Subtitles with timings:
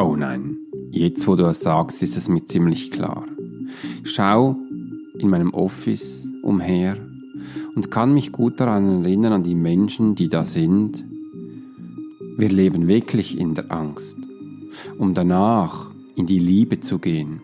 [0.00, 0.58] Oh nein,
[0.92, 3.24] jetzt wo du das sagst, ist es mir ziemlich klar.
[4.04, 4.54] Schau
[5.18, 6.96] in meinem Office umher
[7.74, 11.04] und kann mich gut daran erinnern an die Menschen, die da sind.
[12.36, 14.16] Wir leben wirklich in der Angst,
[14.98, 17.40] um danach in die Liebe zu gehen.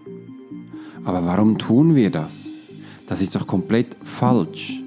[1.05, 2.55] Aber warum tun wir das?
[3.09, 4.81] Das ist doch komplett falsch.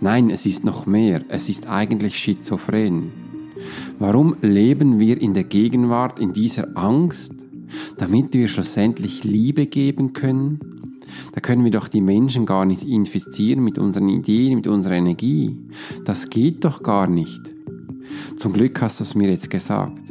[0.00, 1.22] Nein, es ist noch mehr.
[1.28, 3.21] Es ist eigentlich schizophren.
[4.02, 7.34] Warum leben wir in der Gegenwart in dieser Angst?
[7.98, 10.58] Damit wir schlussendlich Liebe geben können?
[11.30, 15.56] Da können wir doch die Menschen gar nicht infizieren mit unseren Ideen, mit unserer Energie.
[16.04, 17.42] Das geht doch gar nicht.
[18.34, 20.02] Zum Glück hast du es mir jetzt gesagt,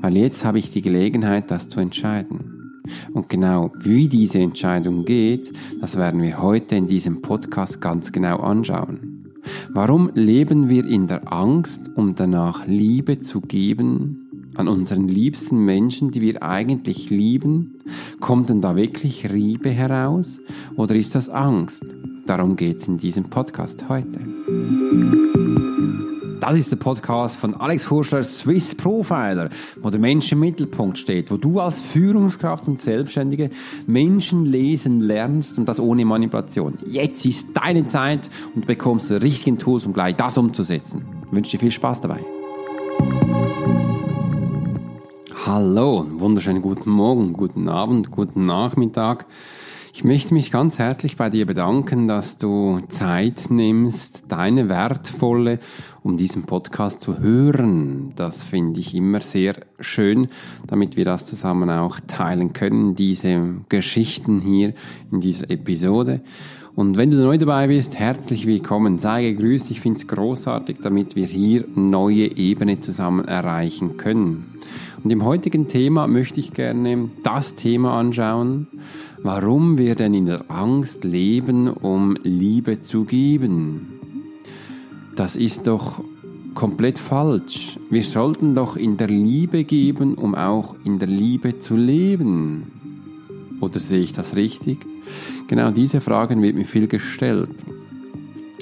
[0.00, 2.82] weil jetzt habe ich die Gelegenheit, das zu entscheiden.
[3.12, 8.40] Und genau wie diese Entscheidung geht, das werden wir heute in diesem Podcast ganz genau
[8.40, 9.15] anschauen.
[9.70, 16.10] Warum leben wir in der Angst, um danach Liebe zu geben an unseren liebsten Menschen,
[16.10, 17.78] die wir eigentlich lieben?
[18.20, 20.40] Kommt denn da wirklich Liebe heraus
[20.76, 21.84] oder ist das Angst?
[22.26, 24.20] Darum geht es in diesem Podcast heute.
[26.46, 29.50] Das ist der Podcast von Alex Hurschler, Swiss Profiler,
[29.82, 33.50] wo der Mensch im Mittelpunkt steht, wo du als Führungskraft und Selbstständige
[33.88, 36.78] Menschen lesen lernst und das ohne Manipulation.
[36.86, 41.04] Jetzt ist deine Zeit und du bekommst die richtigen Tools, um gleich das umzusetzen.
[41.26, 42.20] Ich wünsche dir viel Spaß dabei.
[45.44, 49.26] Hallo, wunderschönen guten Morgen, guten Abend, guten Nachmittag.
[49.96, 55.58] Ich möchte mich ganz herzlich bei dir bedanken, dass du Zeit nimmst, deine wertvolle,
[56.02, 58.12] um diesen Podcast zu hören.
[58.14, 60.26] Das finde ich immer sehr schön,
[60.66, 64.74] damit wir das zusammen auch teilen können, diese Geschichten hier
[65.10, 66.20] in dieser Episode.
[66.76, 69.70] Und wenn du neu dabei bist, herzlich willkommen, sei gegrüßt.
[69.70, 74.44] Ich finde es großartig, damit wir hier neue Ebene zusammen erreichen können.
[75.02, 78.66] Und im heutigen Thema möchte ich gerne das Thema anschauen,
[79.22, 83.98] warum wir denn in der Angst leben, um Liebe zu geben.
[85.14, 86.04] Das ist doch
[86.54, 87.78] komplett falsch.
[87.88, 92.70] Wir sollten doch in der Liebe geben, um auch in der Liebe zu leben.
[93.62, 94.84] Oder sehe ich das richtig?
[95.48, 97.64] Genau diese Fragen wird mir viel gestellt.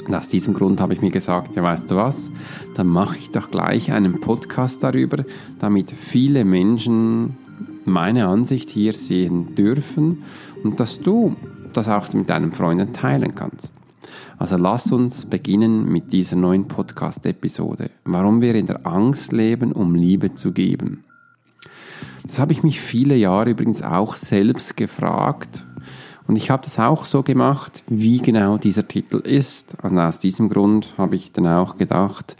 [0.06, 2.30] Und aus diesem Grund habe ich mir gesagt, ja weißt du was,
[2.74, 5.24] dann mache ich doch gleich einen Podcast darüber,
[5.58, 7.38] damit viele Menschen
[7.86, 10.24] meine Ansicht hier sehen dürfen
[10.62, 11.36] und dass du
[11.72, 13.74] das auch mit deinen Freunden teilen kannst.
[14.36, 17.90] Also lass uns beginnen mit dieser neuen Podcast-Episode.
[18.04, 21.04] Warum wir in der Angst leben, um Liebe zu geben.
[22.26, 25.64] Das habe ich mich viele Jahre übrigens auch selbst gefragt.
[26.26, 29.76] Und ich habe das auch so gemacht, wie genau dieser Titel ist.
[29.82, 32.36] Und aus diesem Grund habe ich dann auch gedacht,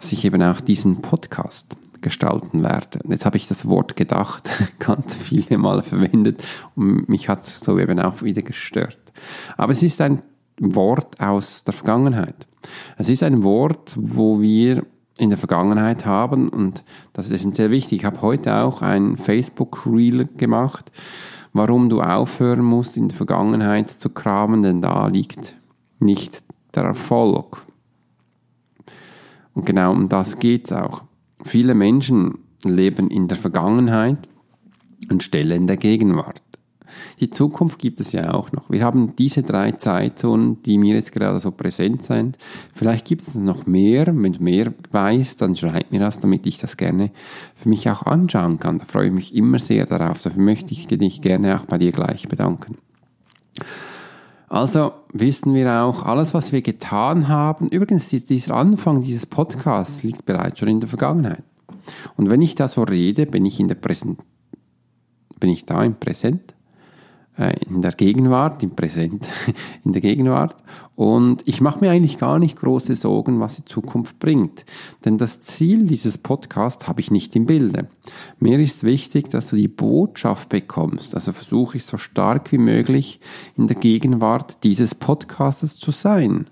[0.00, 3.00] dass ich eben auch diesen Podcast gestalten werde.
[3.04, 6.42] Und jetzt habe ich das Wort gedacht ganz viele Mal verwendet
[6.74, 8.98] und mich hat es so eben auch wieder gestört.
[9.56, 10.22] Aber es ist ein
[10.58, 12.46] Wort aus der Vergangenheit.
[12.96, 14.84] Es ist ein Wort, wo wir
[15.18, 18.00] in der Vergangenheit haben und das ist sehr wichtig.
[18.00, 20.90] Ich habe heute auch ein Facebook-Reel gemacht,
[21.52, 25.54] warum du aufhören musst, in der Vergangenheit zu kramen, denn da liegt
[25.98, 26.42] nicht
[26.74, 27.62] der Erfolg.
[29.54, 31.04] Und genau um das geht es auch.
[31.42, 34.18] Viele Menschen leben in der Vergangenheit
[35.08, 36.42] anstelle in der Gegenwart.
[37.20, 38.70] Die Zukunft gibt es ja auch noch.
[38.70, 42.38] Wir haben diese drei Zeitzonen, die mir jetzt gerade so präsent sind.
[42.74, 44.06] Vielleicht gibt es noch mehr.
[44.06, 47.10] Wenn du mehr weißt, dann schreib mir das, damit ich das gerne
[47.54, 48.78] für mich auch anschauen kann.
[48.78, 50.22] Da freue ich mich immer sehr darauf.
[50.22, 52.76] Dafür möchte ich dich gerne auch bei dir gleich bedanken.
[54.50, 60.26] Also wissen wir auch, alles, was wir getan haben, übrigens dieser Anfang dieses Podcasts liegt
[60.26, 61.44] bereits schon in der Vergangenheit.
[62.16, 64.18] Und wenn ich da so rede, bin ich in der Präsent,
[65.38, 66.54] bin ich da im Präsent
[67.48, 69.26] in der Gegenwart, im Präsent,
[69.84, 70.56] in der Gegenwart.
[70.94, 74.64] Und ich mache mir eigentlich gar nicht große Sorgen, was die Zukunft bringt.
[75.04, 77.88] Denn das Ziel dieses Podcasts habe ich nicht im Bilde.
[78.38, 81.14] Mir ist wichtig, dass du die Botschaft bekommst.
[81.14, 83.20] Also versuche ich so stark wie möglich
[83.56, 86.48] in der Gegenwart dieses Podcastes zu sein.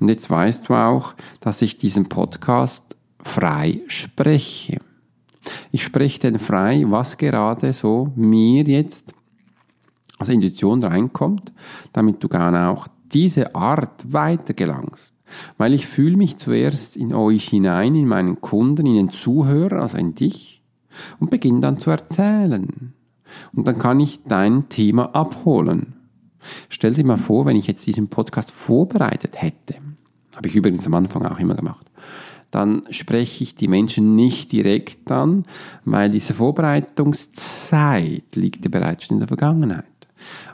[0.00, 4.80] Und jetzt weißt du auch, dass ich diesen Podcast frei spreche.
[5.70, 9.14] Ich spreche denn frei, was gerade so mir jetzt
[10.22, 11.52] als Intuition reinkommt,
[11.92, 15.14] damit du gerne auch diese Art weitergelangst.
[15.56, 19.98] Weil ich fühle mich zuerst in euch hinein, in meinen Kunden, in den Zuhörer, also
[19.98, 20.62] in dich,
[21.18, 22.92] und beginne dann zu erzählen.
[23.54, 25.94] Und dann kann ich dein Thema abholen.
[26.68, 29.76] Stell dir mal vor, wenn ich jetzt diesen Podcast vorbereitet hätte,
[30.36, 31.90] habe ich übrigens am Anfang auch immer gemacht,
[32.50, 35.44] dann spreche ich die Menschen nicht direkt an,
[35.84, 39.91] weil diese Vorbereitungszeit liegt ja bereits schon in der Vergangenheit.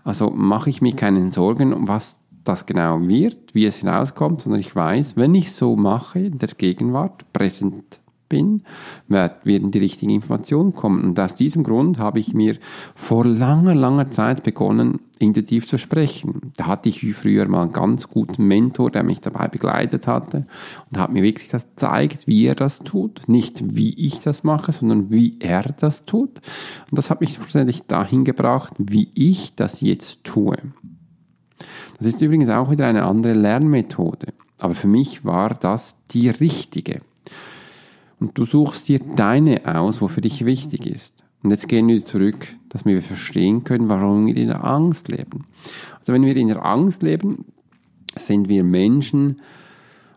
[0.05, 4.61] Also mache ich mir keine Sorgen, um was das genau wird, wie es hinauskommt, sondern
[4.61, 8.63] ich weiß, wenn ich so mache, in der Gegenwart, präsent bin,
[9.07, 11.03] werden die richtigen Informationen kommen.
[11.05, 12.57] Und aus diesem Grund habe ich mir
[12.95, 16.53] vor langer, langer Zeit begonnen, intuitiv zu sprechen.
[16.57, 20.45] Da hatte ich wie früher mal einen ganz guten Mentor, der mich dabei begleitet hatte
[20.91, 23.29] und hat mir wirklich das gezeigt, wie er das tut.
[23.29, 26.39] Nicht wie ich das mache, sondern wie er das tut.
[26.91, 30.57] Und das hat mich schlussendlich dahin gebracht, wie ich das jetzt tue.
[31.99, 34.33] Das ist übrigens auch wieder eine andere Lernmethode.
[34.59, 37.01] Aber für mich war das die richtige.
[38.21, 41.25] Und du suchst dir deine aus, wo für dich wichtig ist.
[41.43, 45.45] Und jetzt gehen wir zurück, dass wir verstehen können, warum wir in der Angst leben.
[46.01, 47.45] Also wenn wir in der Angst leben,
[48.17, 49.37] sind wir Menschen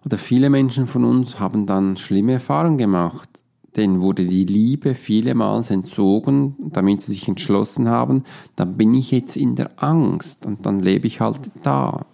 [0.03, 3.29] oder viele Menschen von uns haben dann schlimme Erfahrungen gemacht.
[3.77, 8.23] Denen wurde die Liebe vielemals entzogen, damit sie sich entschlossen haben,
[8.55, 12.05] dann bin ich jetzt in der Angst und dann lebe ich halt da.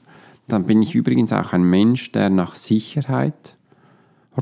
[0.48, 3.58] Dann bin ich übrigens auch ein Mensch, der nach Sicherheit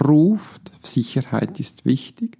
[0.04, 2.38] ruft, Sicherheit ist wichtig,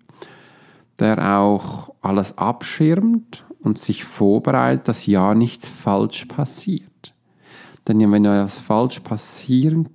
[1.00, 7.14] der auch alles abschirmt und sich vorbereitet, dass ja nichts falsch passiert.
[7.88, 9.88] Denn wenn etwas falsch passiert,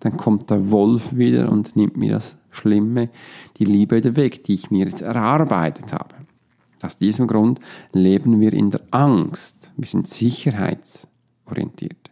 [0.00, 3.10] dann kommt der Wolf wieder und nimmt mir das Schlimme,
[3.58, 6.14] die Liebe wieder weg, die ich mir jetzt erarbeitet habe.
[6.80, 7.58] Aus diesem Grund
[7.92, 9.72] leben wir in der Angst.
[9.76, 12.10] Wir sind sicherheitsorientiert.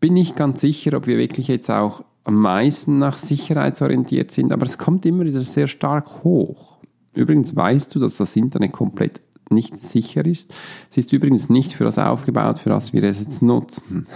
[0.00, 4.64] Bin nicht ganz sicher, ob wir wirklich jetzt auch am meisten nach sicherheitsorientiert sind, aber
[4.64, 6.78] es kommt immer wieder sehr stark hoch.
[7.14, 9.20] Übrigens weißt du, dass das Internet komplett
[9.50, 10.54] nicht sicher ist.
[10.90, 14.06] Es ist übrigens nicht für das aufgebaut, für das wir es jetzt nutzen.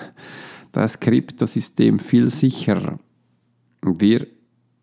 [0.73, 2.99] Da ist Kryptosystem viel sicherer.
[3.83, 4.27] Wir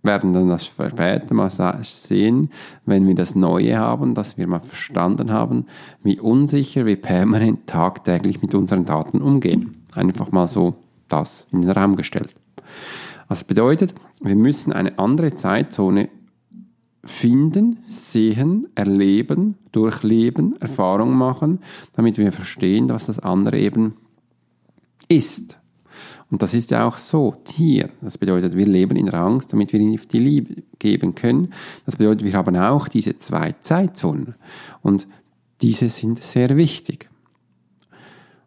[0.03, 2.49] werden dann das später mal sehen,
[2.85, 5.65] wenn wir das Neue haben, dass wir mal verstanden haben,
[6.03, 9.85] wie unsicher wir permanent tagtäglich mit unseren Daten umgehen.
[9.93, 10.75] Einfach mal so
[11.07, 12.35] das in den Raum gestellt.
[13.33, 16.09] Das bedeutet, wir müssen eine andere Zeitzone
[17.03, 21.57] finden, sehen, erleben, durchleben, Erfahrung machen,
[21.93, 23.95] damit wir verstehen, was das andere eben
[25.07, 25.57] ist.
[26.29, 27.89] Und das ist ja auch so hier.
[28.01, 31.55] Das bedeutet, wir leben in der Angst, damit wir ihn die Liebe geben können.
[31.87, 34.35] Das bedeutet, wir haben auch diese zwei Zeitzonen.
[34.83, 35.07] Und
[35.63, 37.09] diese sind sehr wichtig.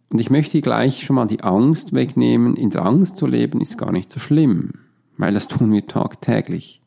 [0.09, 2.57] Und ich möchte gleich schon mal die Angst wegnehmen.
[2.57, 4.71] In der Angst zu leben ist gar nicht so schlimm,
[5.17, 6.81] weil das tun wir tagtäglich.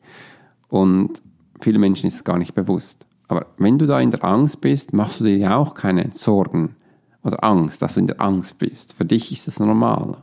[0.68, 1.22] Und
[1.60, 3.06] vielen Menschen ist es gar nicht bewusst.
[3.28, 6.76] Aber wenn du da in der Angst bist, machst du dir ja auch keine Sorgen
[7.22, 8.94] oder Angst, dass du in der Angst bist.
[8.94, 10.16] Für dich ist das normal.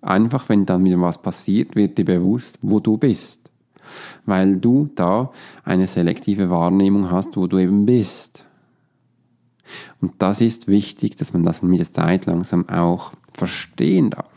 [0.00, 3.50] Einfach, wenn dann wieder was passiert, wird dir bewusst, wo du bist.
[4.24, 5.32] Weil du da
[5.64, 8.44] eine selektive Wahrnehmung hast, wo du eben bist.
[10.00, 14.30] Und das ist wichtig, dass man das mit der Zeit langsam auch verstehen darf.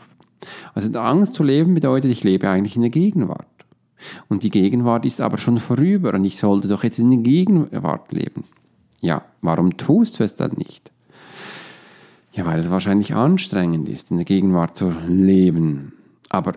[0.74, 3.46] Also in der Angst zu leben bedeutet, ich lebe eigentlich in der Gegenwart.
[4.28, 8.12] Und die Gegenwart ist aber schon vorüber und ich sollte doch jetzt in der Gegenwart
[8.12, 8.44] leben.
[9.00, 10.90] Ja, warum tust du es dann nicht?
[12.32, 15.92] Ja, weil es wahrscheinlich anstrengend ist, in der Gegenwart zu leben.
[16.30, 16.54] Aber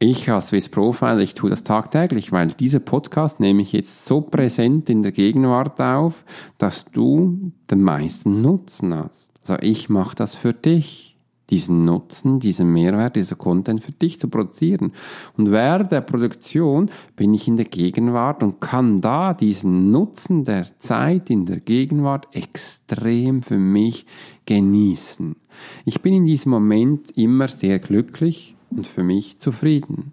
[0.00, 4.22] ich als Swiss Profile, ich tue das tagtäglich, weil dieser Podcast nehme ich jetzt so
[4.22, 6.24] präsent in der Gegenwart auf,
[6.56, 9.30] dass du den meisten Nutzen hast.
[9.42, 11.18] Also ich mache das für dich,
[11.50, 14.92] diesen Nutzen, diesen Mehrwert, dieser Content für dich zu produzieren.
[15.36, 20.66] Und während der Produktion bin ich in der Gegenwart und kann da diesen Nutzen der
[20.78, 24.06] Zeit in der Gegenwart extrem für mich
[24.46, 25.36] genießen.
[25.84, 30.12] Ich bin in diesem Moment immer sehr glücklich und für mich zufrieden.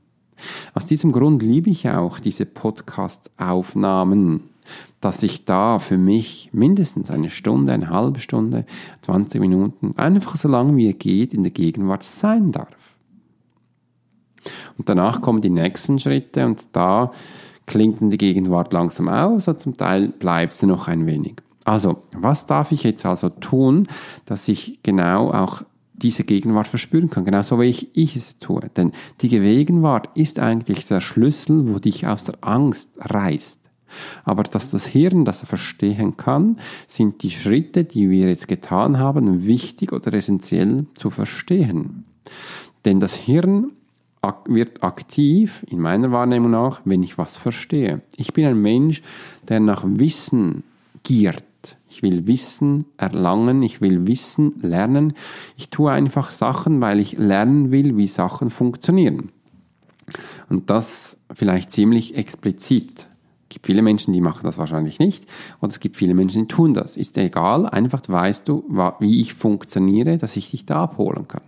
[0.74, 4.50] Aus diesem Grund liebe ich auch diese Podcast-Aufnahmen,
[5.00, 8.66] dass ich da für mich mindestens eine Stunde, eine halbe Stunde,
[9.02, 12.68] 20 Minuten, einfach so lange wie es geht, in der Gegenwart sein darf.
[14.78, 17.12] Und danach kommen die nächsten Schritte und da
[17.66, 21.36] klingt dann die Gegenwart langsam aus und zum Teil bleibt sie noch ein wenig.
[21.66, 23.88] Also, was darf ich jetzt also tun,
[24.26, 25.64] dass ich genau auch
[25.98, 28.70] diese Gegenwart verspüren kann, genauso wie ich, ich es tue.
[28.76, 33.62] Denn die Gegenwart ist eigentlich der Schlüssel, wo dich aus der Angst reißt.
[34.24, 39.46] Aber dass das Hirn das verstehen kann, sind die Schritte, die wir jetzt getan haben,
[39.46, 42.06] wichtig oder essentiell zu verstehen.
[42.86, 43.72] Denn das Hirn
[44.46, 48.02] wird aktiv, in meiner Wahrnehmung nach, wenn ich was verstehe.
[48.18, 49.02] Ich bin ein Mensch,
[49.48, 50.64] der nach Wissen
[51.04, 51.44] giert.
[51.90, 55.14] Ich will Wissen erlangen, ich will Wissen lernen.
[55.58, 59.32] Ich tue einfach Sachen, weil ich lernen will, wie Sachen funktionieren.
[60.50, 63.08] Und das vielleicht ziemlich explizit.
[63.50, 65.26] Es gibt viele Menschen, die machen das wahrscheinlich nicht.
[65.62, 66.98] Und es gibt viele Menschen, die tun das.
[66.98, 68.66] Ist egal, einfach weißt du,
[69.00, 71.44] wie ich funktioniere, dass ich dich da abholen kann.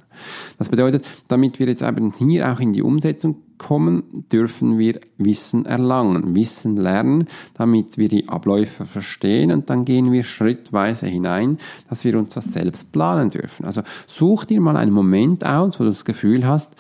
[0.58, 5.65] Das bedeutet, damit wir jetzt eben hier auch in die Umsetzung kommen, dürfen wir Wissen
[5.65, 11.58] erlangen, Wissen lernen, damit wir die Abläufe verstehen und dann gehen wir schrittweise hinein,
[11.89, 13.65] dass wir uns das selbst planen dürfen.
[13.65, 16.75] Also such dir mal einen Moment aus, wo du das Gefühl hast,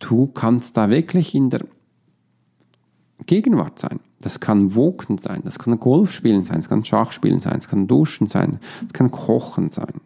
[0.00, 1.64] du kannst da wirklich in der
[3.26, 4.00] Gegenwart sein.
[4.24, 7.86] Das kann Woken sein, das kann Golf spielen sein, es kann Schachspielen sein, es kann
[7.86, 10.00] Duschen sein, es kann Kochen sein,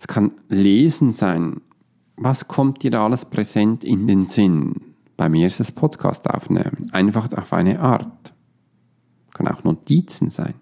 [0.00, 1.60] es kann Lesen sein.
[2.16, 4.80] Was kommt dir da alles präsent in den Sinn?
[5.16, 8.32] Bei mir ist es Podcast aufnehmen, einfach auf eine Art.
[9.32, 10.54] Kann auch Notizen sein.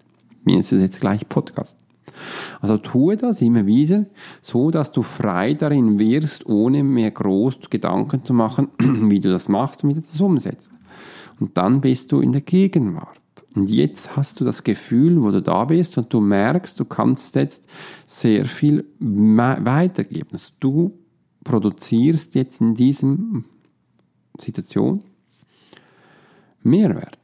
[0.43, 1.75] Mir ist es jetzt gleich Podcast.
[2.61, 4.05] Also tue das immer wieder,
[4.41, 9.49] so dass du frei darin wirst, ohne mehr groß Gedanken zu machen, wie du das
[9.49, 10.69] machst und wie du das umsetzt.
[11.39, 13.19] Und dann bist du in der Gegenwart.
[13.55, 17.35] Und jetzt hast du das Gefühl, wo du da bist und du merkst, du kannst
[17.35, 17.67] jetzt
[18.05, 20.29] sehr viel weitergeben.
[20.31, 20.97] Also du
[21.43, 23.45] produzierst jetzt in diesem
[24.39, 25.03] Situation
[26.63, 27.19] Mehrwert.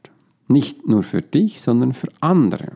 [0.48, 2.72] Nicht nur für dich, sondern für andere.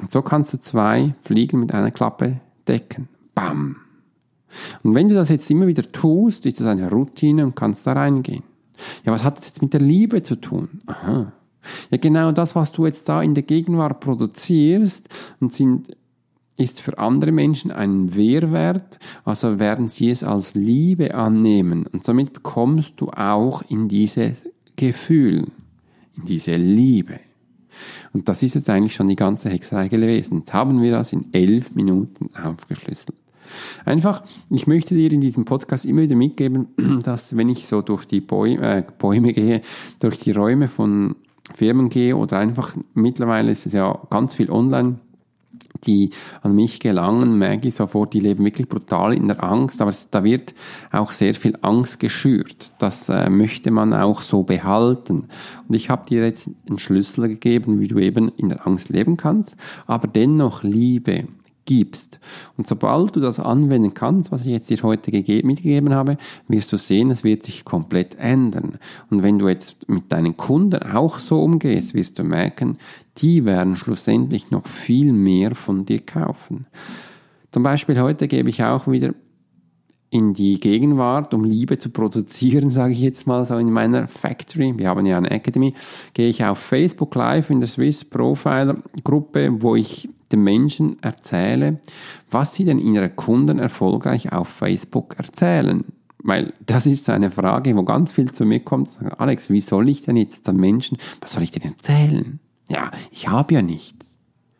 [0.00, 3.08] Und so kannst du zwei Fliegen mit einer Klappe decken.
[3.34, 3.76] Bam.
[4.82, 7.92] Und wenn du das jetzt immer wieder tust, ist das eine Routine und kannst da
[7.92, 8.42] reingehen.
[9.04, 10.82] Ja, was hat das jetzt mit der Liebe zu tun?
[10.86, 11.32] Aha.
[11.90, 15.08] Ja, genau das, was du jetzt da in der Gegenwart produzierst
[15.40, 15.96] und sind,
[16.56, 22.32] ist für andere Menschen ein Mehrwert, also werden sie es als Liebe annehmen und somit
[22.32, 25.50] bekommst du auch in dieses Gefühl,
[26.16, 27.20] in diese Liebe.
[28.12, 30.38] Und das ist jetzt eigentlich schon die ganze Hexerei gewesen.
[30.38, 33.16] Jetzt haben wir das in elf Minuten aufgeschlüsselt.
[33.84, 36.68] Einfach, ich möchte dir in diesem Podcast immer wieder mitgeben,
[37.02, 39.62] dass wenn ich so durch die Bäume, äh, Bäume gehe,
[40.00, 41.16] durch die Räume von
[41.54, 44.98] Firmen gehe oder einfach mittlerweile ist es ja ganz viel online,
[45.84, 46.10] die
[46.42, 50.22] an mich gelangen, merke ich sofort, die leben wirklich brutal in der Angst, aber da
[50.22, 50.54] wird
[50.92, 52.72] auch sehr viel Angst geschürt.
[52.78, 55.24] Das äh, möchte man auch so behalten.
[55.68, 59.16] Und ich habe dir jetzt einen Schlüssel gegeben, wie du eben in der Angst leben
[59.16, 59.56] kannst,
[59.86, 61.26] aber dennoch Liebe
[61.64, 62.20] gibst.
[62.56, 66.16] Und sobald du das anwenden kannst, was ich jetzt dir heute mitgegeben habe,
[66.48, 68.78] wirst du sehen, es wird sich komplett ändern.
[69.10, 72.78] Und wenn du jetzt mit deinen Kunden auch so umgehst, wirst du merken,
[73.18, 76.66] die werden schlussendlich noch viel mehr von dir kaufen.
[77.50, 79.14] Zum Beispiel heute gebe ich auch wieder
[80.12, 84.74] in die Gegenwart, um Liebe zu produzieren, sage ich jetzt mal so in meiner Factory.
[84.76, 85.74] Wir haben ja eine Academy.
[86.12, 91.80] Gehe ich auf Facebook Live in der Swiss Profiler Gruppe, wo ich den Menschen erzähle,
[92.30, 95.84] was sie denn ihren Kunden erfolgreich auf Facebook erzählen.
[96.18, 98.90] Weil das ist so eine Frage, wo ganz viel zu mir kommt.
[99.18, 102.38] Alex, wie soll ich denn jetzt den Menschen, was soll ich denn erzählen?
[102.68, 104.08] Ja, ich habe ja nichts.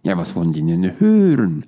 [0.02, 1.64] Ja, was wollen die denn hören?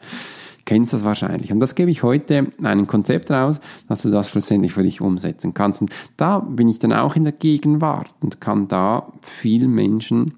[0.64, 1.52] kennst das wahrscheinlich.
[1.52, 5.54] Und das gebe ich heute ein Konzept raus, dass du das schlussendlich für dich umsetzen
[5.54, 5.80] kannst.
[5.82, 10.34] Und da bin ich dann auch in der Gegenwart und kann da vielen Menschen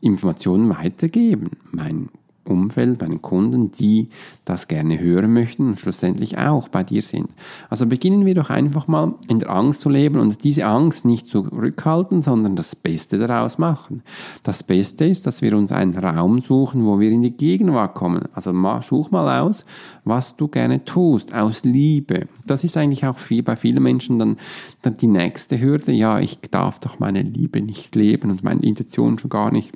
[0.00, 1.50] Informationen weitergeben.
[1.70, 2.08] Mein
[2.44, 4.08] Umfeld, bei den Kunden, die
[4.44, 7.28] das gerne hören möchten und schlussendlich auch bei dir sind.
[7.70, 11.26] Also beginnen wir doch einfach mal in der Angst zu leben und diese Angst nicht
[11.26, 14.02] zurückhalten, sondern das Beste daraus machen.
[14.42, 18.24] Das Beste ist, dass wir uns einen Raum suchen, wo wir in die Gegenwart kommen.
[18.32, 19.64] Also such mal aus,
[20.04, 22.26] was du gerne tust, aus Liebe.
[22.46, 24.36] Das ist eigentlich auch viel, bei vielen Menschen dann,
[24.82, 25.92] dann die nächste Hürde.
[25.92, 29.72] Ja, ich darf doch meine Liebe nicht leben und meine Intention schon gar nicht.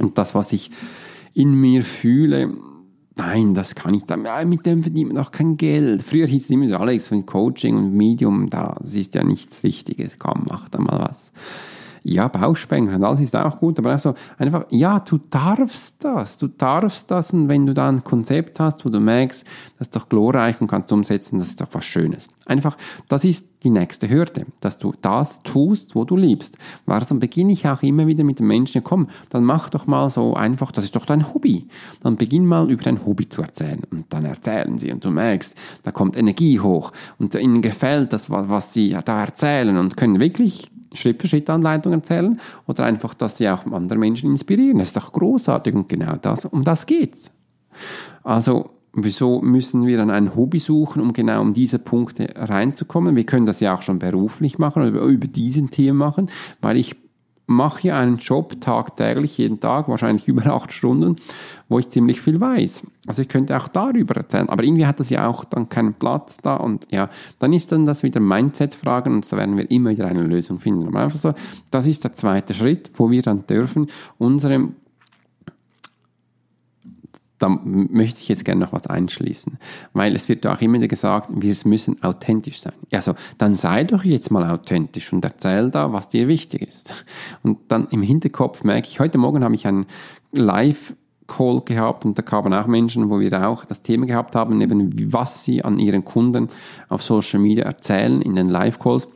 [0.00, 0.70] Und das, was ich
[1.34, 2.52] in mir fühle,
[3.16, 6.02] nein, das kann ich dann, mit dem verdient man auch kein Geld.
[6.02, 10.18] Früher hieß es immer so, Alex, von Coaching und Medium, das ist ja nichts Wichtiges,
[10.18, 11.32] komm, mach da mal was
[12.04, 16.48] ja, Bauchspengler, das ist auch gut, aber auch so einfach, ja, du darfst das, du
[16.48, 19.44] darfst das und wenn du da ein Konzept hast, wo du merkst,
[19.78, 22.28] das ist doch glorreich und kannst umsetzen, das ist doch was Schönes.
[22.46, 22.76] Einfach,
[23.08, 26.58] das ist die nächste Hürde, dass du das tust, wo du liebst.
[26.86, 30.10] Weil dann beginne ich auch immer wieder mit den Menschen, komm, dann mach doch mal
[30.10, 31.68] so einfach, das ist doch dein Hobby.
[32.02, 35.56] Dann beginn mal über dein Hobby zu erzählen und dann erzählen sie und du merkst,
[35.84, 40.70] da kommt Energie hoch und ihnen gefällt das, was sie da erzählen und können wirklich
[40.94, 44.78] Schritt für Schritt Anleitung erzählen oder einfach, dass sie auch andere Menschen inspirieren.
[44.78, 47.32] Das ist doch großartig und genau das, um das geht's.
[48.22, 53.16] Also, wieso müssen wir dann ein Hobby suchen, um genau um diese Punkte reinzukommen?
[53.16, 56.30] Wir können das ja auch schon beruflich machen oder über diesen Themen machen,
[56.60, 56.96] weil ich
[57.46, 61.16] mache hier einen Job tagtäglich, jeden Tag, wahrscheinlich über acht Stunden,
[61.68, 62.86] wo ich ziemlich viel weiß.
[63.06, 66.38] Also ich könnte auch darüber erzählen, aber irgendwie hat das ja auch dann keinen Platz
[66.38, 70.06] da und ja, dann ist dann das wieder Mindset-Fragen und da werden wir immer wieder
[70.06, 70.86] eine Lösung finden.
[70.86, 71.34] Aber einfach so,
[71.70, 74.68] das ist der zweite Schritt, wo wir dann dürfen unsere
[77.42, 79.58] da möchte ich jetzt gerne noch was einschließen,
[79.92, 82.74] weil es wird auch immer gesagt, wir müssen authentisch sein.
[82.92, 87.04] Also, dann sei doch jetzt mal authentisch und erzähl da, was dir wichtig ist.
[87.42, 89.86] Und dann im Hinterkopf merke ich, heute Morgen habe ich einen
[90.30, 90.94] Live
[91.26, 95.12] Call gehabt und da kamen auch Menschen, wo wir auch das Thema gehabt haben, eben
[95.12, 96.48] was sie an ihren Kunden
[96.88, 99.08] auf Social Media erzählen in den Live Calls.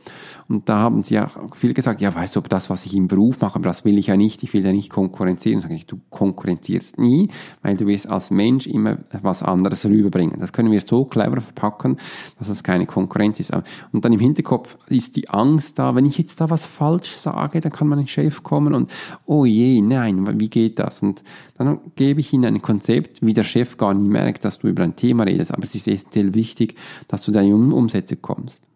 [0.49, 3.07] Und da haben sie auch viel gesagt, ja, weißt du, ob das, was ich im
[3.07, 5.59] Beruf mache, aber das will ich ja nicht, ich will ja nicht konkurrenzieren.
[5.59, 7.29] Sag ich, du konkurrenzierst nie,
[7.61, 10.39] weil du wirst als Mensch immer was anderes rüberbringen.
[10.39, 11.97] Das können wir so clever verpacken,
[12.39, 13.51] dass es keine Konkurrenz ist.
[13.91, 17.59] Und dann im Hinterkopf ist die Angst da, wenn ich jetzt da was falsch sage,
[17.59, 18.91] dann kann mein Chef kommen und,
[19.25, 21.03] oh je, nein, wie geht das?
[21.03, 21.23] Und
[21.57, 24.83] dann gebe ich ihnen ein Konzept, wie der Chef gar nicht merkt, dass du über
[24.83, 25.53] ein Thema redest.
[25.53, 26.75] Aber es ist essentiell wichtig,
[27.07, 28.66] dass du da in Umsätze kommst.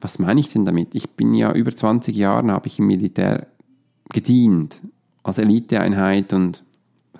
[0.00, 0.94] Was meine ich denn damit?
[0.94, 3.46] Ich bin ja über 20 Jahre, habe ich im Militär
[4.12, 4.80] gedient,
[5.22, 6.64] als Eliteeinheit und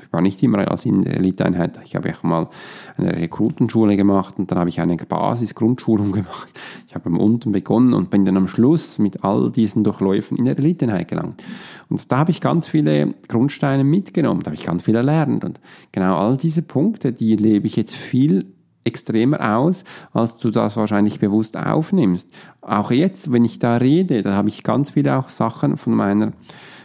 [0.03, 1.79] ich war nicht immer als Eliteeinheit.
[1.85, 2.49] Ich habe auch mal
[2.97, 6.49] eine Rekrutenschule gemacht und dann habe ich eine Basis-Grundschulung gemacht.
[6.89, 10.59] Ich habe unten begonnen und bin dann am Schluss mit all diesen Durchläufen in der
[10.59, 11.43] Eliteeinheit gelangt.
[11.89, 15.45] Und da habe ich ganz viele Grundsteine mitgenommen, da habe ich ganz viel erlernt.
[15.45, 15.61] Und
[15.93, 18.47] genau all diese Punkte, die lebe ich jetzt viel
[18.85, 22.31] extremer aus, als du das wahrscheinlich bewusst aufnimmst.
[22.61, 26.33] Auch jetzt, wenn ich da rede, da habe ich ganz viele auch Sachen von meiner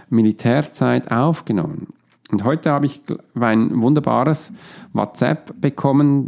[0.10, 1.88] Militärzeit aufgenommen.
[2.32, 3.02] Und heute habe ich
[3.40, 4.52] ein wunderbares
[4.94, 6.28] WhatsApp bekommen.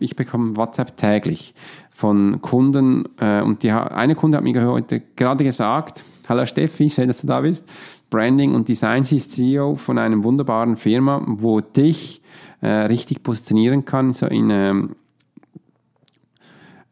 [0.00, 1.54] Ich, bekomme WhatsApp täglich
[1.90, 3.08] von Kunden.
[3.18, 7.26] Äh, und die, eine Kunde hat mir heute gerade gesagt, Hallo Steffi, schön, dass du
[7.26, 7.68] da bist.
[8.08, 12.22] Branding und Design, sie ist CEO von einem wunderbaren Firma, wo dich
[12.60, 14.90] äh, richtig positionieren kann, so in, ähm,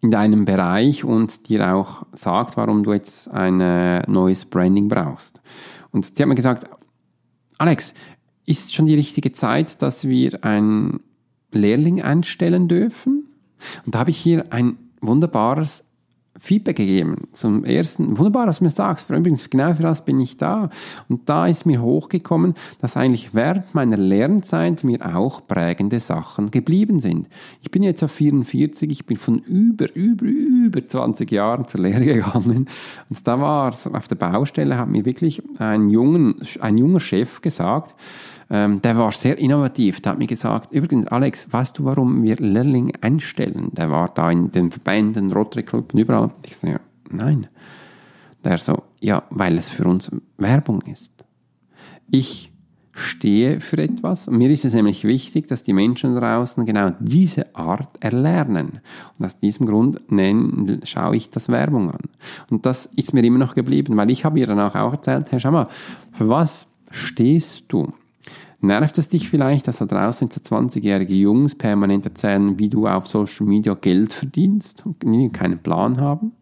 [0.03, 5.41] in deinem Bereich und dir auch sagt, warum du jetzt ein äh, neues Branding brauchst.
[5.91, 6.65] Und sie hat mir gesagt,
[7.59, 7.95] Alex,
[8.47, 11.01] ist schon die richtige Zeit, dass wir einen
[11.53, 13.27] Lehrling einstellen dürfen?
[13.85, 15.85] Und da habe ich hier ein wunderbares
[16.39, 17.29] Feedback gegeben.
[17.33, 19.11] Zum ersten, wunderbar, dass du mir sagst.
[19.11, 20.71] Übrigens, genau für das bin ich da.
[21.09, 27.01] Und da ist mir hochgekommen, dass eigentlich während meiner Lernzeit mir auch prägende Sachen geblieben
[27.01, 27.29] sind.
[27.63, 32.05] Ich bin jetzt auf 44, ich bin von über, über, über 20 Jahren zur Lehre
[32.05, 32.69] gegangen.
[33.09, 37.41] Und da war es auf der Baustelle, hat mir wirklich ein, jungen, ein junger Chef
[37.43, 37.95] gesagt,
[38.51, 40.01] ähm, der war sehr innovativ.
[40.01, 43.71] Der hat mir gesagt, übrigens, Alex, weißt du, warum wir Lehrling einstellen?
[43.73, 46.31] Der war da in den Verbänden, Rotary Club und überall.
[46.45, 47.47] Ich so, ja, nein.
[48.45, 51.13] Der so, ja, weil es für uns Werbung ist.
[52.11, 52.51] Ich
[52.93, 54.27] stehe für etwas.
[54.27, 58.81] Und mir ist es nämlich wichtig, dass die Menschen draußen genau diese Art erlernen.
[59.19, 62.03] Und aus diesem Grund nennen, schaue ich das Werbung an.
[62.51, 65.39] Und das ist mir immer noch geblieben, weil ich habe ihr danach auch erzählt, hey,
[65.39, 65.67] schau
[66.13, 67.93] für was stehst du?
[68.63, 73.07] Nervt es dich vielleicht, dass da draußen so 20-jährige Jungs permanent erzählen, wie du auf
[73.07, 76.33] Social Media Geld verdienst und keinen Plan haben?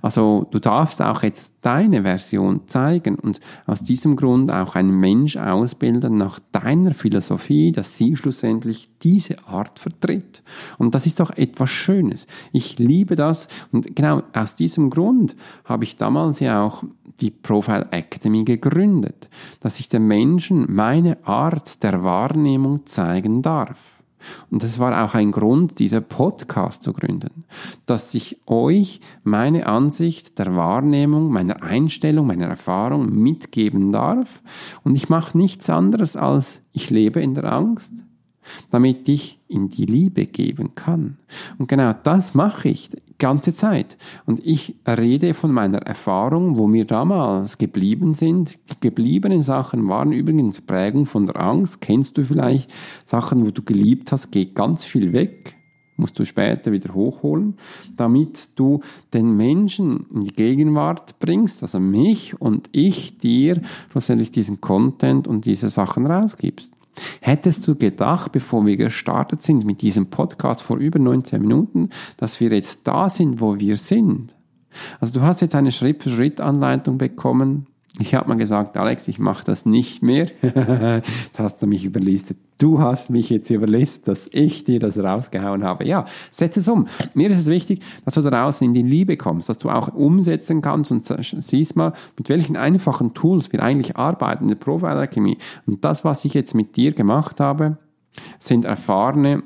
[0.00, 5.36] Also du darfst auch jetzt deine Version zeigen und aus diesem Grund auch einen Mensch
[5.36, 10.42] ausbilden nach deiner Philosophie, dass sie schlussendlich diese Art vertritt.
[10.78, 12.26] Und das ist doch etwas Schönes.
[12.52, 16.82] Ich liebe das und genau aus diesem Grund habe ich damals ja auch
[17.20, 19.28] die Profile Academy gegründet,
[19.60, 23.91] dass ich den Menschen meine Art der Wahrnehmung zeigen darf.
[24.50, 27.44] Und das war auch ein Grund, dieser Podcast zu gründen,
[27.86, 34.42] dass ich euch meine Ansicht der Wahrnehmung, meiner Einstellung, meiner Erfahrung mitgeben darf.
[34.84, 37.92] Und ich mache nichts anderes als ich lebe in der Angst,
[38.70, 41.18] damit ich in die Liebe geben kann.
[41.58, 43.96] Und genau das mache ich ganze Zeit.
[44.26, 48.58] Und ich rede von meiner Erfahrung, wo mir damals geblieben sind.
[48.70, 51.80] Die gebliebenen Sachen waren übrigens Prägung von der Angst.
[51.80, 52.72] Kennst du vielleicht
[53.04, 55.56] Sachen, wo du geliebt hast, geht ganz viel weg
[55.96, 57.54] musst du später wieder hochholen,
[57.96, 58.80] damit du
[59.14, 65.44] den Menschen in die Gegenwart bringst, also mich und ich dir schlussendlich diesen Content und
[65.44, 66.72] diese Sachen rausgibst.
[67.20, 72.40] Hättest du gedacht, bevor wir gestartet sind mit diesem Podcast vor über 19 Minuten, dass
[72.40, 74.34] wir jetzt da sind, wo wir sind?
[75.00, 77.66] Also du hast jetzt eine Schritt-für-Schritt-Anleitung bekommen,
[77.98, 80.30] Ich habe mal gesagt, Alex, ich mache das nicht mehr.
[80.42, 82.38] jetzt hast du mich überlistet.
[82.58, 85.86] Du hast mich jetzt überlistet, dass ich dir das rausgehauen habe.
[85.86, 86.86] Ja, setz es um.
[87.12, 90.62] Mir ist es wichtig, dass du draußen in die Liebe kommst, dass du auch umsetzen
[90.62, 95.36] kannst und siehst mal, mit welchen einfachen Tools wir eigentlich arbeiten in der Profiler-Chemie.
[95.66, 97.76] Und das, was ich jetzt mit dir gemacht habe,
[98.38, 99.42] sind erfahrene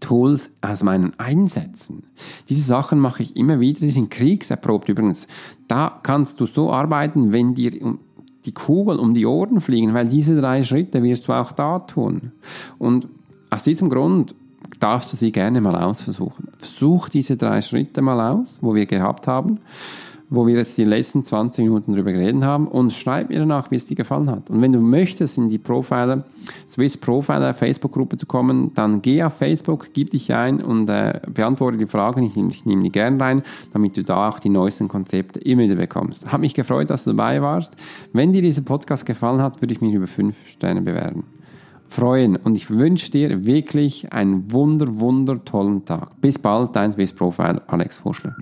[0.00, 2.04] Tools aus meinen Einsätzen.
[2.48, 5.26] Diese Sachen mache ich immer wieder, die sind kriegserprobt übrigens.
[5.68, 7.96] Da kannst du so arbeiten, wenn dir
[8.44, 12.32] die Kugeln um die Ohren fliegen, weil diese drei Schritte wirst du auch da tun.
[12.78, 13.08] Und
[13.50, 14.34] aus diesem Grund
[14.80, 16.48] darfst du sie gerne mal ausversuchen.
[16.58, 19.60] Versuch diese drei Schritte mal aus, wo wir gehabt haben
[20.28, 23.76] wo wir jetzt die letzten 20 Minuten drüber geredet haben und schreib mir danach, wie
[23.76, 24.50] es dir gefallen hat.
[24.50, 26.24] Und wenn du möchtest, in die Profiler,
[26.68, 31.78] Swiss Profiler Facebook-Gruppe zu kommen, dann geh auf Facebook, gib dich ein und äh, beantworte
[31.78, 32.22] die Fragen.
[32.24, 35.76] Ich, ich nehme die gern rein, damit du da auch die neuesten Konzepte immer wieder
[35.76, 36.30] bekommst.
[36.30, 37.76] Hat mich gefreut, dass du dabei warst.
[38.12, 41.24] Wenn dir dieser Podcast gefallen hat, würde ich mich über fünf Sterne bewerben
[41.88, 46.20] freuen und ich wünsche dir wirklich einen wunder, wunder tollen Tag.
[46.20, 48.34] Bis bald, dein Swiss Profiler Alex Forschler.